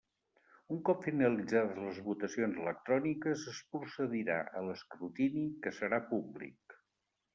Un 0.75 0.77
cop 0.87 1.03
finalitzades 1.07 1.77
les 1.87 1.99
votacions 2.07 2.57
electròniques, 2.63 3.45
es 3.53 3.61
procedirà 3.75 4.41
a 4.61 4.65
l'escrutini, 4.71 5.45
que 5.67 5.75
serà 5.83 6.05
públic. 6.15 6.81